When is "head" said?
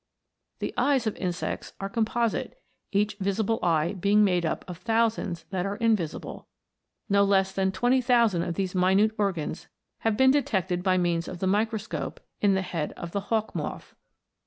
12.63-12.93